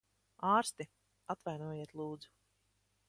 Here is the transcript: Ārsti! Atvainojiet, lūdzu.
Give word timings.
Ārsti! 0.51 0.87
Atvainojiet, 1.35 1.95
lūdzu. 2.01 2.33